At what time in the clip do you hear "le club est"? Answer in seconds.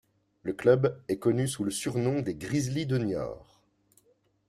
0.41-1.19